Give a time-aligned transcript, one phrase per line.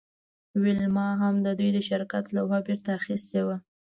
[0.63, 3.57] ویلما هم د دوی د شرکت لوحه بیرته اخیستې وه